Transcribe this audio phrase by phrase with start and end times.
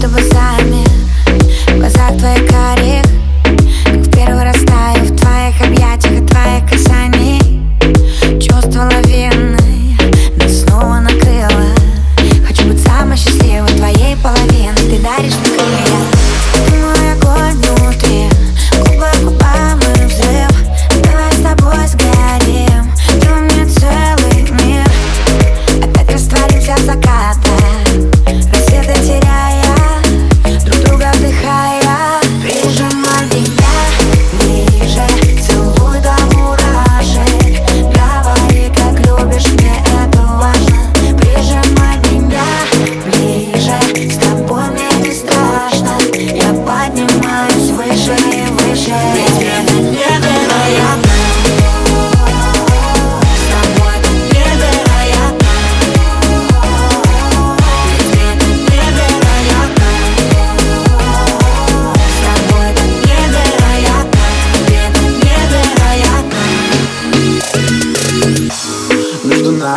[0.00, 0.63] the eye
[47.56, 51.14] Выше и выше Ведь это невероятно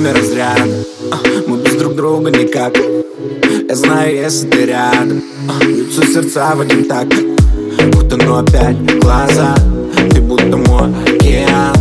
[0.00, 0.68] нами разряд.
[1.10, 2.74] А, мы без друг друга никак.
[3.68, 5.22] Я знаю, если ты рядом.
[5.48, 7.08] А, Бьются сердца в один так
[7.88, 9.54] Утону опять глаза.
[10.10, 11.74] Ты будто мой океан.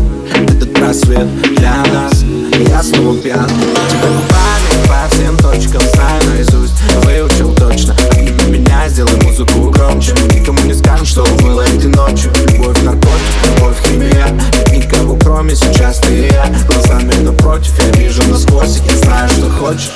[0.47, 2.23] Этот рассвет для нас.
[2.67, 3.47] Я снова пьян.
[3.47, 7.95] Тебя губами по всем точкам Знаю наизусть, выучил точно.
[8.11, 10.14] Обними меня, сделай музыку громче.
[10.33, 12.31] Никому не скажем, что было эти ночью.
[12.47, 14.27] Любовь, наркотик, любовь, химия.
[14.72, 16.45] Нет никого кроме сейчас ты и я.
[16.67, 18.81] Глазами напротив, я вижу насквозь.
[18.86, 19.92] Я знаю, что хочешь.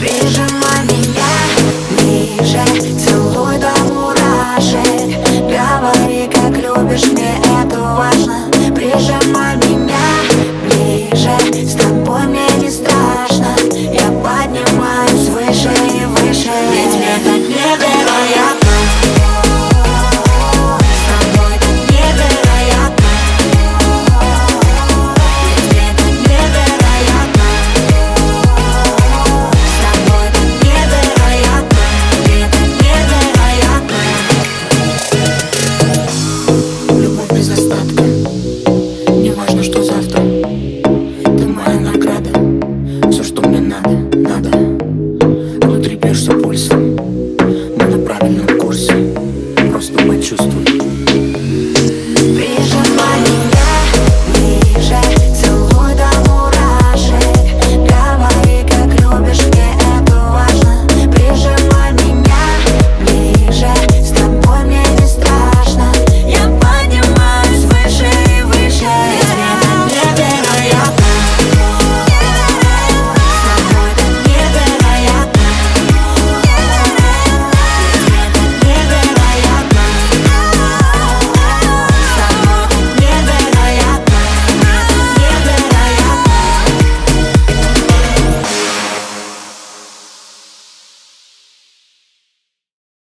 [0.00, 0.79] Прижимай
[50.30, 50.99] чувствую.